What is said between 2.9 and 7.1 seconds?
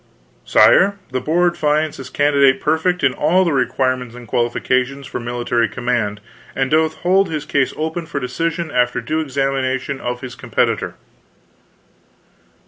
in all the requirements and qualifications for military command, and doth